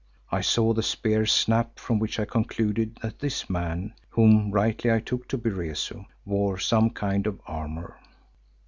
[0.31, 4.99] I saw the spear snap, from which I concluded that this man, whom rightly I
[4.99, 7.99] took to be Rezu, wore some kind of armour.